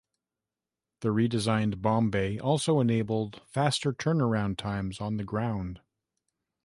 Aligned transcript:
The 1.01 1.09
redesigned 1.09 1.83
bomb 1.83 2.09
bay 2.09 2.39
also 2.39 2.79
enabled 2.79 3.43
faster 3.45 3.93
turnaround 3.93 4.57
times 4.57 4.99
on 4.99 5.17
the 5.17 5.23
ground. 5.23 5.79